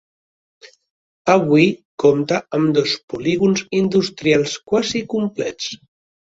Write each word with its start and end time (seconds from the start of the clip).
Avui 1.33 1.67
compta 2.05 2.41
amb 2.59 2.73
dos 2.79 2.97
polígons 3.15 3.63
industrials 3.83 4.59
quasi 4.73 5.07
complets. 5.17 5.73